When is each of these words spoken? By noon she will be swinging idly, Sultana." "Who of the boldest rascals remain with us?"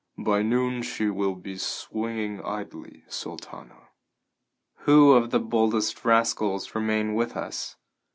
By 0.17 0.41
noon 0.41 0.81
she 0.81 1.11
will 1.11 1.35
be 1.35 1.57
swinging 1.57 2.41
idly, 2.43 3.03
Sultana." 3.07 3.89
"Who 4.87 5.11
of 5.11 5.29
the 5.29 5.39
boldest 5.39 6.03
rascals 6.03 6.73
remain 6.73 7.13
with 7.13 7.37
us?" 7.37 7.75